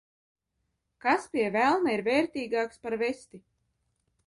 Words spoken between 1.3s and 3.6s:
pie velna, ir vērtīgāks par vesti?